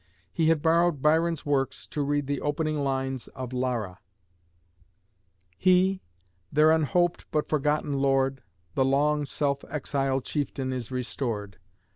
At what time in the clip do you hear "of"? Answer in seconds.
3.35-3.53